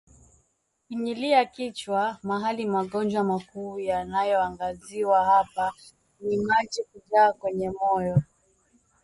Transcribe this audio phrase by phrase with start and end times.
[0.83, 5.73] kufinyilia kichwa mahali Magonjwa makuu yanayoangaziwa hapa
[6.19, 8.23] ni maji kujaa kwenye moyo